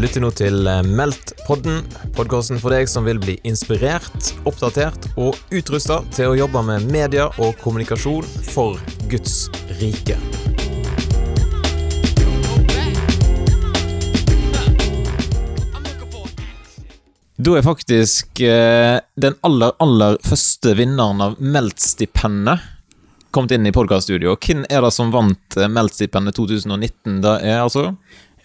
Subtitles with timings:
[0.00, 1.82] Lytter nå til eh, Meldt-podden,
[2.16, 7.26] podkasten for deg som vil bli inspirert, oppdatert og utrusta til å jobbe med media
[7.36, 8.80] og kommunikasjon for
[9.12, 10.16] Guds rike.
[17.36, 22.70] Da er faktisk eh, den aller, aller første vinneren av Meldt-stipendet
[23.30, 24.34] kommet inn i podkaststudio.
[24.40, 27.20] Hvem er det som vant eh, Meldt-stipendet 2019?
[27.20, 27.90] Det er altså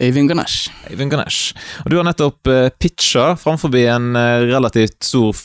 [0.01, 0.71] Øyvind Ganesh.
[0.91, 1.53] Øyvind Ganesh.
[1.85, 5.35] Og du har nettopp uh, pitcha framfor en uh, relativt stor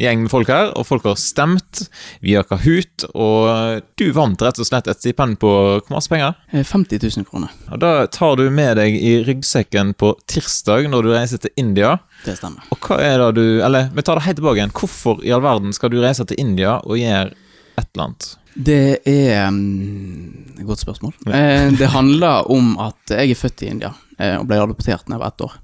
[0.00, 1.84] gjeng med folk her, og folk har stemt
[2.24, 6.36] via Kahoot, og du vant rett og slett et stipend på hvor masse penger?
[6.54, 7.52] 50 eh, 000 kroner.
[7.70, 11.98] Og Da tar du med deg i ryggsekken på tirsdag når du reiser til India.
[12.24, 12.64] Det stemmer.
[12.72, 14.74] Og hva er det du Eller vi tar det helt tilbake igjen.
[14.76, 17.32] Hvorfor i all verden skal du reise til India og gjøre
[17.80, 18.34] et eller annet?
[18.54, 21.12] Det er um, godt spørsmål.
[21.30, 25.16] Eh, det handler om at jeg er født i India eh, og ble adoptert da
[25.16, 25.58] jeg var ett år.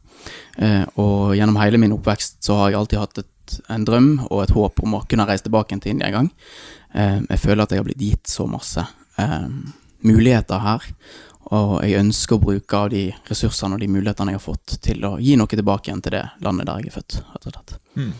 [0.56, 3.32] Eh, og gjennom hele min oppvekst så har jeg alltid hatt et
[3.70, 6.30] en drøm og et håp om å kunne reise tilbake til India en gang.
[6.94, 9.48] Eh, jeg føler at jeg har blitt gitt så masse eh,
[10.06, 10.86] muligheter her.
[11.54, 15.04] Og jeg ønsker å bruke av de ressursene og de mulighetene jeg har fått, til
[15.06, 17.18] å gi noe tilbake igjen til det landet der jeg er født.
[17.34, 17.76] rett og slett.
[17.94, 18.14] Mm.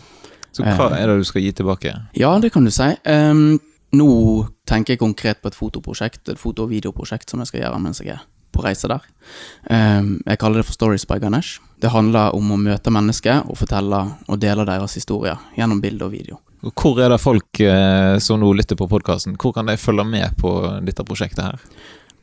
[0.55, 1.91] Så hva er det du skal gi tilbake?
[2.17, 2.87] Ja, det kan du si.
[3.03, 3.59] Um,
[3.95, 4.09] nå
[4.67, 8.01] tenker jeg konkret på et fotoprosjekt, et foto- og videoprosjekt som jeg skal gjøre mens
[8.03, 9.05] jeg er på reise der.
[9.69, 11.61] Ehm, jeg kaller det for Stories by Ganesh.
[11.79, 16.11] Det handler om å møte mennesker og fortelle og dele deres historier gjennom bilde og
[16.15, 16.41] video.
[16.73, 20.35] Hvor er det folk eh, som nå lytter på podkasten, hvor kan de følge med
[20.41, 20.51] på
[20.83, 21.61] dette prosjektet her?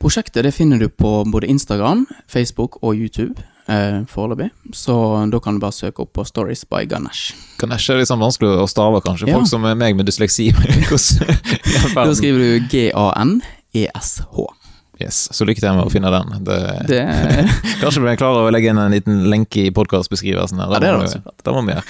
[0.01, 4.49] Prosjektet det finner du på både Instagram, Facebook og YouTube eh, foreløpig.
[4.73, 4.95] Så
[5.31, 7.35] da kan du bare søke opp på Stories by Ganesh.
[7.61, 9.31] Ganesh er liksom vanskelig å stave, kanskje?
[9.31, 10.51] Folk som er meg med dysleksi.
[11.95, 14.47] da skriver du G-A-N-E-S-H.
[15.01, 16.29] Yes, Så lykke til med å finne den.
[16.47, 16.57] Det,
[16.87, 17.01] det...
[17.81, 20.61] Kanskje du klarer å legge inn en liten lenke i podkastbeskrivelsen.
[20.63, 21.83] Ja, det, det, det må vi gjøre.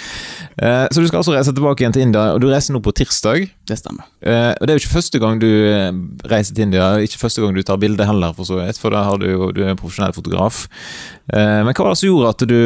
[0.56, 2.96] Uh, så du skal altså reise tilbake igjen til India, og du reiser nå på
[2.98, 3.46] tirsdag.
[3.70, 4.10] Det stemmer.
[4.26, 5.90] Uh, og Det er jo ikke første gang du eh,
[6.32, 9.06] reiser til India, ikke første gang du tar bilde heller, for så vidt, for da
[9.06, 10.66] har du jo, du er en profesjonell fotograf.
[11.30, 12.60] Uh, men hva var det som gjorde at du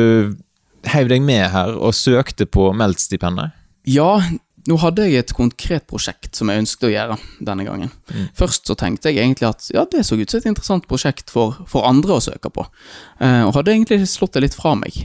[0.89, 3.57] heiv deg med her og søkte på Meldt-stipendet?
[3.89, 4.21] Ja,
[4.69, 7.91] nå hadde jeg et konkret prosjekt som jeg ønsket å gjøre denne gangen.
[8.11, 8.27] Mm.
[8.37, 11.57] Først så tenkte jeg egentlig at ja, det så ut som et interessant prosjekt for,
[11.69, 12.65] for andre å søke på,
[13.23, 15.01] eh, og hadde egentlig slått det litt fra meg.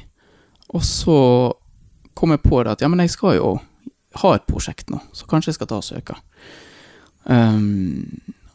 [0.74, 1.16] Og så
[2.14, 3.54] kom jeg på det at ja, men jeg skal jo
[4.20, 6.18] ha et prosjekt nå, så kanskje jeg skal ta og søke.
[7.24, 8.04] Um,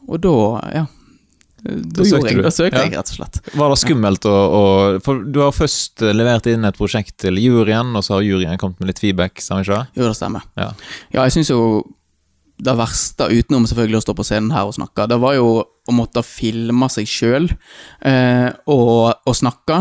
[0.06, 0.34] og da,
[0.72, 0.86] ja,
[1.60, 2.86] da, gjorde jeg, da søkte ja.
[2.86, 3.38] jeg, rett og slett.
[3.52, 4.64] Var det skummelt å, å,
[5.04, 8.80] For du har først levert inn et prosjekt til juryen, og så har juryen kommet
[8.80, 10.46] med litt feedback, stemmer ikke Jo, det stemmer.
[10.60, 10.70] Ja,
[11.12, 11.60] ja jeg syns jo
[12.60, 15.96] det verste, utenom selvfølgelig å stå på scenen her og snakke, det var jo å
[15.96, 19.80] måtte filme seg sjøl eh, og, og, snakke.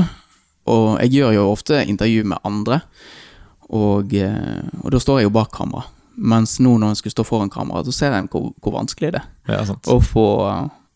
[0.70, 2.82] Og jeg gjør jo ofte intervju med andre,
[3.76, 5.86] og, eh, og da står jeg jo bak kamera.
[6.20, 9.24] Mens nå når jeg skulle stå foran kamera, så ser jeg hvor, hvor vanskelig det
[9.48, 10.28] er ja, å få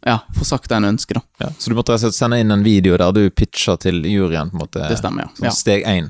[0.05, 1.21] ja, få sagt det en ønsker, da.
[1.45, 4.49] Ja, så du måtte sende inn en video der du pitcha til juryen?
[4.51, 5.31] på en måte Det stemmer, ja.
[5.37, 6.09] Sånn steg én.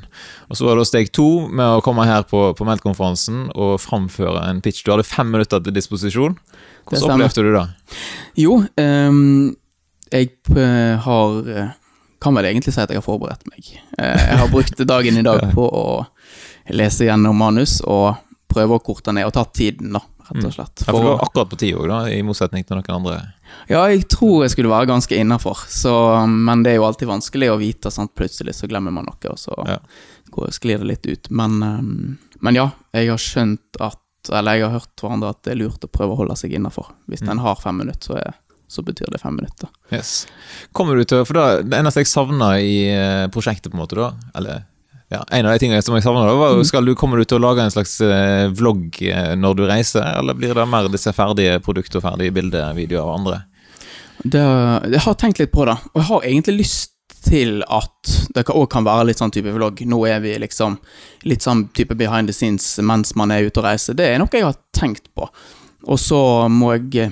[0.50, 4.48] Og så var det steg to med å komme her på, på Meldt-konferansen og framføre
[4.50, 4.82] en pitch.
[4.82, 6.38] Du hadde fem minutter til disposisjon.
[6.90, 7.68] Hvordan opplevde du det?
[8.42, 9.54] Jo, um,
[10.14, 11.72] jeg eh, har eh,
[12.22, 13.70] Kan vel egentlig si at jeg har forberedt meg.
[13.98, 15.86] Eh, jeg har brukt dagen i dag på å
[16.74, 18.16] lese gjennom manus og
[18.54, 20.52] prøve å korte ned og ta tiden, da rett og mm.
[20.52, 20.84] slett.
[20.84, 23.18] For, ja, for du var akkurat på tid òg, i motsetning til noen andre?
[23.68, 25.64] Ja, jeg tror jeg skulle være ganske innafor,
[26.28, 27.92] men det er jo alltid vanskelig å vite.
[27.94, 28.14] Sant?
[28.18, 29.80] Plutselig så glemmer man noe, og så ja.
[30.34, 31.30] går, sklir det litt ut.
[31.32, 34.00] Men, um, men, ja, jeg har skjønt at
[34.32, 36.94] Eller jeg har hørt hverandre at det er lurt å prøve å holde seg innafor.
[37.12, 37.32] Hvis mm.
[37.34, 39.68] en har fem minutter, så, er, så betyr det fem minutter.
[39.92, 40.14] Yes.
[40.72, 44.00] Kommer du til For da, det eneste jeg savner i eh, prosjektet, på en måte,
[44.00, 44.64] da, eller
[45.12, 47.38] ja, En av de tingene som jeg savner, var jo skal du, kommer du til
[47.38, 51.14] å lage en slags eh, vlogg eh, når du reiser, eller blir det mer disse
[51.14, 53.42] ferdige produkter og ferdige bildevideoer av andre?
[54.24, 54.44] Det,
[54.94, 58.66] jeg har tenkt litt på det, og jeg har egentlig lyst til at det òg
[58.72, 59.84] kan være litt sånn type vlogg.
[59.88, 60.76] Nå er vi liksom
[61.30, 63.96] litt sånn type behind the scenes mens man er ute og reiser.
[63.96, 65.30] Det er noe jeg har tenkt på.
[65.88, 66.20] Og så
[66.52, 67.12] må jeg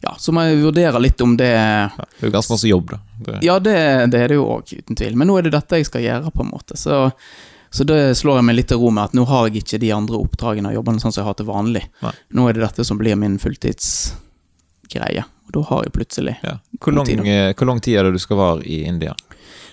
[0.00, 2.90] ja, så må jeg vurdere litt om det ja, Det er jo ganske masse jobb,
[2.92, 2.98] da.
[3.18, 3.38] Det.
[3.42, 3.76] Ja, det,
[4.12, 5.16] det, er det jo òg, uten tvil.
[5.18, 6.78] Men nå er det dette jeg skal gjøre, på en måte.
[6.78, 7.00] Så,
[7.70, 9.90] så det slår jeg meg litt til ro med at nå har jeg ikke de
[9.96, 11.84] andre oppdragene og jobbene sånn som jeg har til vanlig.
[12.04, 12.14] Nei.
[12.38, 15.26] Nå er det dette som blir min fulltidsgreie.
[15.48, 16.58] Og da har jeg plutselig ja.
[16.78, 19.16] hvor, lang, tid, eh, hvor lang tid er det du skal være i India?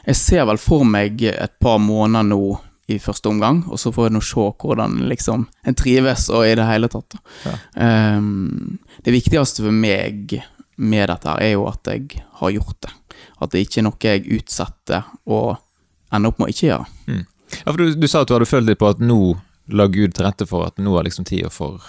[0.06, 2.42] Jeg ser vel for meg et par måneder nå
[2.88, 6.68] i første omgang, og så får nå se hvordan liksom en trives og i det
[6.70, 7.16] hele tatt.
[7.46, 7.56] Ja.
[8.20, 10.36] Um, det viktigste for meg
[10.78, 12.94] med dette her er jo at jeg har gjort det.
[13.42, 15.56] At det ikke er noe jeg utsetter og
[16.14, 16.86] ender opp med å ikke gjøre.
[17.56, 19.20] Ja, for du, du sa at du hadde følt litt på at nå
[19.74, 21.80] la Gud til rette for at nå er liksom tida for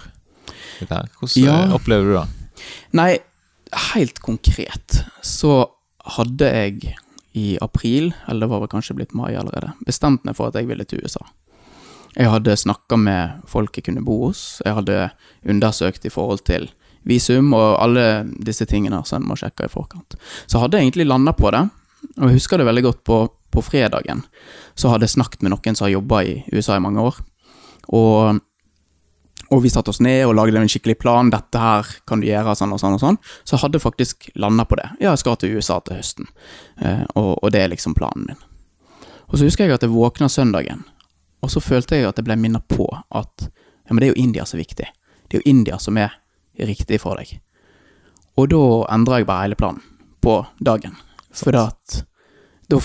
[0.81, 1.09] dette her.
[1.21, 1.57] Hvordan Ja.
[1.67, 2.63] eh, opplever du det?
[2.97, 3.11] Nei,
[3.93, 5.67] helt konkret så
[6.17, 6.95] hadde jeg
[7.37, 10.69] i april, eller det var vel kanskje blitt mai allerede, bestemt meg for at jeg
[10.71, 11.23] ville til USA.
[12.17, 15.11] Jeg hadde snakka med folk jeg kunne bo hos, jeg hadde
[15.45, 16.71] undersøkt i forhold til
[17.07, 20.17] visum og alle disse tingene som en må sjekke i forkant.
[20.49, 21.67] Så hadde jeg egentlig landa på det,
[22.17, 23.21] og jeg husker det veldig godt på,
[23.53, 24.25] på fredagen.
[24.75, 27.21] Så hadde jeg snakket med noen som har jobba i USA i mange år,
[27.93, 28.41] og
[29.51, 31.31] og vi satte oss ned og lagde en skikkelig plan.
[31.31, 33.19] Dette her kan du gjøre, sånn og sånn og sånn.
[33.47, 34.89] Så hadde jeg faktisk landa på det.
[34.99, 36.31] Ja, jeg skal til USA til høsten.
[36.83, 38.43] Eh, og, og det er liksom planen min.
[39.27, 40.85] Og så husker jeg at jeg våkna søndagen,
[41.43, 44.23] og så følte jeg at jeg ble minnet på at ja, men det er jo
[44.23, 44.87] India som er viktig.
[45.27, 46.15] Det er jo India som er
[46.59, 47.37] riktig for deg.
[48.37, 48.63] Og da
[48.95, 49.83] endra jeg bare hele planen
[50.23, 50.97] på dagen.
[51.37, 51.69] For da
[52.67, 52.79] da,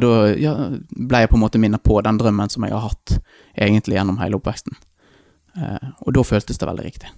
[0.00, 0.10] da,
[0.40, 0.54] ja,
[0.88, 3.18] ble jeg på en måte minnet på den drømmen som jeg har hatt
[3.52, 4.78] egentlig gjennom hele oppveksten.
[5.56, 7.12] Eh, og da føltes det veldig riktig.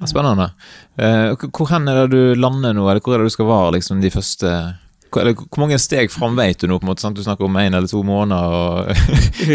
[0.00, 0.52] Ja, spennende.
[0.98, 3.72] Eh, hvor- hen er det du lander nå, eller hvor er det du skal være
[3.78, 4.52] liksom de første
[5.10, 6.78] hvor, eller, hvor mange steg fram vet du nå?
[6.78, 7.16] på en måte, sant?
[7.18, 8.46] Du snakker om én eller to måneder.
[8.54, 8.86] og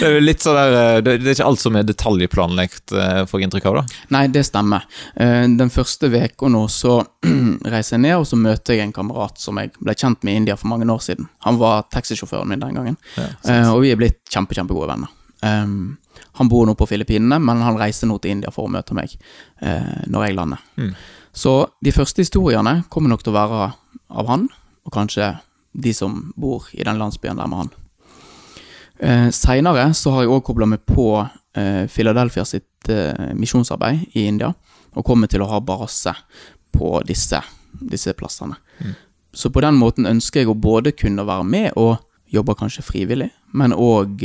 [0.00, 2.90] Det er jo litt sånn der eh, Det, er ikke alt som er detaljplanlagt,
[3.30, 3.78] får jeg inntrykk av.
[3.78, 3.84] da
[4.16, 4.82] Nei, det stemmer.
[5.14, 6.96] Den første uka nå så
[7.72, 10.36] reiser jeg ned, og så møter jeg en kamerat som jeg ble kjent med i
[10.42, 11.30] India for mange år siden.
[11.46, 15.14] Han var taxisjåføren min den gangen, Ja, og vi er blitt kjempe, kjempegode venner.
[15.46, 15.96] Um,
[16.38, 19.14] han bor nå på Filippinene, men han reiser nå til India for å møte meg
[19.62, 20.62] uh, når jeg lander.
[20.80, 20.92] Mm.
[21.36, 23.66] Så de første historiene kommer nok til å være
[24.08, 24.46] av han,
[24.86, 25.34] og kanskje
[25.76, 27.72] de som bor i den landsbyen der med han.
[28.96, 34.26] Uh, Seinere så har jeg òg kobla meg på uh, Philadelphia sitt uh, misjonsarbeid i
[34.30, 34.52] India,
[34.96, 36.14] og kommer til å ha base
[36.72, 37.42] på disse,
[37.80, 38.56] disse plassene.
[38.80, 38.94] Mm.
[39.36, 41.98] Så på den måten ønsker jeg å både kunne være med og
[42.32, 44.24] jobbe kanskje frivillig, men òg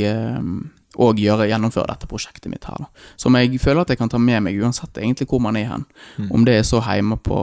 [1.00, 2.84] og gjøre, gjennomføre dette prosjektet mitt her.
[2.84, 3.04] Da.
[3.20, 5.84] Som jeg føler at jeg kan ta med meg uansett egentlig hvor man er hen.
[6.18, 6.30] Mm.
[6.36, 7.38] Om det er så hjemme på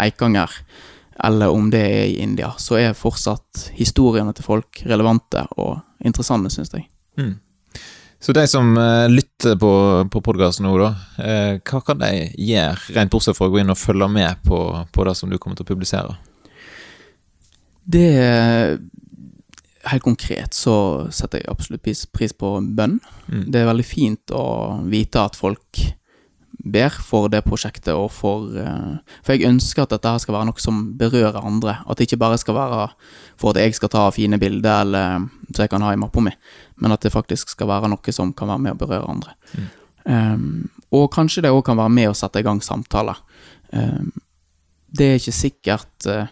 [0.00, 0.56] Eikanger,
[1.24, 6.52] eller om det er i India, så er fortsatt historiene til folk relevante og interessante,
[6.52, 6.88] syns jeg.
[7.20, 7.38] Mm.
[8.20, 9.72] Så de som uh, lytter på,
[10.12, 13.72] på podkasten nå, da, uh, hva kan de gjøre, rent bortsett fra å gå inn
[13.72, 14.60] og følge med på,
[14.92, 16.18] på det som du kommer til å publisere?
[17.90, 18.10] Det
[19.88, 20.74] Helt konkret så
[21.14, 22.98] setter jeg absolutt pris, pris på bønn.
[23.30, 23.46] Mm.
[23.48, 24.44] Det er veldig fint å
[24.90, 25.80] vite at folk
[26.60, 30.50] ber for det prosjektet, og for eh, For jeg ønsker at dette her skal være
[30.50, 31.78] noe som berører andre.
[31.86, 32.88] At det ikke bare skal være
[33.40, 36.32] for at jeg skal ta fine bilder eller så jeg kan ha i mappa mi,
[36.76, 39.36] men at det faktisk skal være noe som kan være med å berøre andre.
[39.54, 39.70] Mm.
[40.04, 43.18] Um, og kanskje det òg kan være med å sette i gang samtaler.
[43.72, 44.12] Um,
[44.90, 46.28] det er ikke sikkert uh,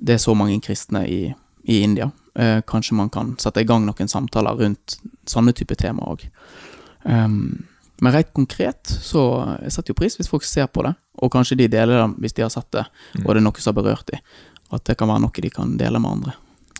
[0.00, 1.20] det er så mange kristne i,
[1.68, 2.10] i India.
[2.38, 6.22] Eh, kanskje man kan sette i gang noen samtaler rundt sånne type tema òg.
[7.02, 7.64] Um,
[8.00, 9.22] men rett konkret så
[9.62, 12.36] jeg setter jo pris hvis folk ser på det, og kanskje de deler det hvis
[12.36, 12.84] de har sett det,
[13.16, 13.24] Mm.
[13.26, 14.20] og det er noe som har berørt dem.
[14.72, 16.34] At det kan være noe de kan dele med andre.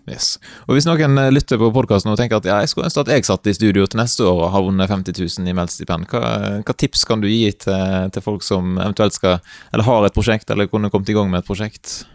[0.09, 0.39] Yes.
[0.67, 3.09] Og Hvis noen eh, lytter på podkasten og tenker at ja, jeg skulle ønske at
[3.09, 6.63] jeg satt i studio til neste år og har vunnet 50 000 i Meldt-stipend, hva,
[6.65, 9.41] hva tips kan du gi til, til folk som eventuelt skal,
[9.73, 12.07] eller har et prosjekt, eller kunne kommet i gang med et prosjekt?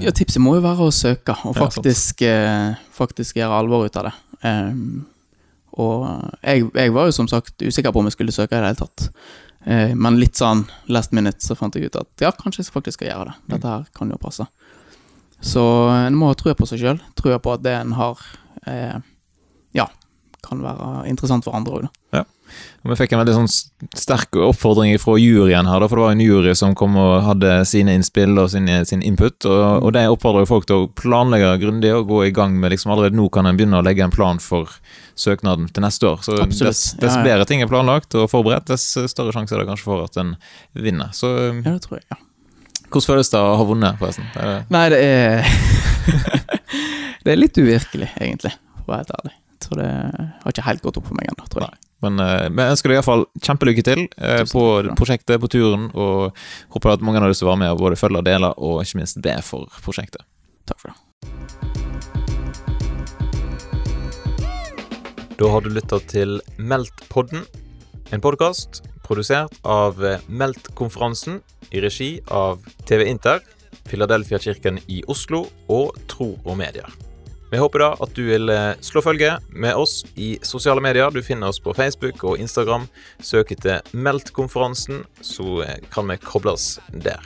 [0.00, 3.96] Ja, tipset må jo være å søke, og Ja, faktisk, eh, faktisk gjøre alvor ut
[4.00, 4.14] av det.
[4.44, 5.06] Um,
[5.80, 6.04] og
[6.40, 8.80] jeg, jeg var jo som sagt usikker på om jeg skulle søke i det hele
[8.80, 9.08] tatt.
[9.64, 13.00] Eh, men litt sånn last minute så fant jeg ut at ja, kanskje jeg faktisk
[13.00, 13.36] skal gjøre det.
[13.54, 14.46] Dette her kan jo passe.
[15.44, 17.00] Så en må ha trua på seg sjøl.
[17.18, 18.20] Trua på at det en har,
[18.70, 18.96] eh,
[19.76, 19.88] ja,
[20.44, 21.92] kan være interessant for andre òg, da.
[22.20, 22.33] Og
[22.84, 23.48] Vi fikk en veldig sånn
[23.96, 27.94] sterk oppfordring fra juryen her, for det var en jury som kom og hadde sine
[27.96, 31.94] innspill og sin, sin input, og, og de oppfordrer jo folk til å planlegge grundig
[31.96, 34.38] og gå i gang med liksom allerede nå kan en begynne å legge en plan
[34.42, 34.68] for
[35.16, 36.20] søknaden til neste år.
[36.26, 36.68] Så Absolutt.
[36.68, 37.24] dess, dess Ja, ja.
[37.30, 40.36] bedre ting er planlagt og forberedt, dess større sjanse er det kanskje for at en
[40.76, 41.08] vinner.
[41.16, 41.32] Så
[41.64, 42.04] Ja, det tror jeg.
[42.12, 42.20] ja.
[42.90, 44.28] hvordan føles det å ha vunnet, forresten?
[44.36, 45.48] Er det- Nei, det er
[47.24, 49.34] Det er litt uvirkelig, egentlig, for å være helt ærlig.
[49.54, 49.90] Jeg tror det
[50.44, 51.78] har ikke helt gått opp for meg ennå, tror jeg.
[52.02, 54.64] Men eh, men jeg ønsker deg iallfall kjempelykke til eh, på
[54.98, 56.34] prosjektet, på turen, og
[56.74, 58.82] håper at mange har lyst til å være med og både følge og dele, og
[58.82, 60.26] ikke minst be for prosjektet.
[60.68, 60.98] Takk for det.
[65.34, 67.42] Da har du lytta til Meldt-podden,
[68.14, 69.98] en podkast produsert av
[70.28, 71.40] Meldt-konferansen
[71.74, 73.42] i regi av TV Inter,
[73.90, 77.03] Filadelfia-kirken i Oslo og Tro og Medier.
[77.54, 81.12] Vi håper da at du vil eh, slå følge med oss i sosiale medier.
[81.14, 82.88] Du finner oss på Facebook og Instagram.
[83.22, 87.22] Søk etter Meldt-konferansen, så eh, kan vi kobles der.